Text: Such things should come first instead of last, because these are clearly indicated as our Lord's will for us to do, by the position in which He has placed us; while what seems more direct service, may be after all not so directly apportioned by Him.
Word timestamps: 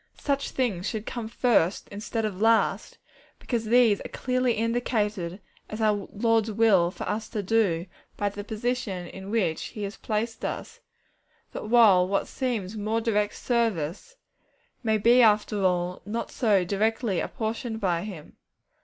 Such 0.17 0.49
things 0.49 0.89
should 0.89 1.05
come 1.05 1.27
first 1.27 1.87
instead 1.89 2.25
of 2.25 2.41
last, 2.41 2.97
because 3.37 3.65
these 3.65 4.01
are 4.01 4.09
clearly 4.09 4.53
indicated 4.53 5.39
as 5.69 5.79
our 5.79 6.07
Lord's 6.11 6.51
will 6.51 6.89
for 6.89 7.07
us 7.07 7.29
to 7.29 7.43
do, 7.43 7.85
by 8.17 8.29
the 8.29 8.43
position 8.43 9.05
in 9.05 9.29
which 9.29 9.65
He 9.65 9.83
has 9.83 9.97
placed 9.97 10.43
us; 10.43 10.79
while 11.51 12.07
what 12.07 12.27
seems 12.27 12.75
more 12.75 12.99
direct 12.99 13.35
service, 13.35 14.15
may 14.81 14.97
be 14.97 15.21
after 15.21 15.61
all 15.63 16.01
not 16.03 16.31
so 16.31 16.65
directly 16.65 17.19
apportioned 17.19 17.79
by 17.79 18.01
Him. 18.03 18.37